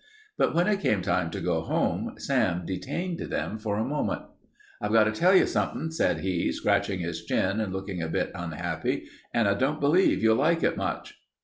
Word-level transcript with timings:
But 0.35 0.55
when 0.55 0.67
it 0.67 0.79
came 0.81 1.03
time 1.03 1.29
to 1.29 1.39
go 1.39 1.61
home 1.61 2.15
Sam 2.17 2.65
detained 2.65 3.19
them 3.19 3.59
for 3.59 3.77
a 3.77 3.85
moment. 3.85 4.23
"I've 4.81 4.93
got 4.93 5.03
to 5.03 5.11
tell 5.11 5.35
you 5.35 5.45
something," 5.45 5.91
said 5.91 6.21
he, 6.21 6.51
scratching 6.51 7.01
his 7.01 7.23
chin 7.23 7.59
and 7.59 7.71
looking 7.71 8.01
a 8.01 8.07
bit 8.07 8.31
unhappy, 8.33 9.05
"and 9.31 9.47
I 9.47 9.53
don't 9.53 9.79
believe 9.79 10.23
you'll 10.23 10.37
like 10.37 10.63
it 10.63 10.75
much." 10.75 11.19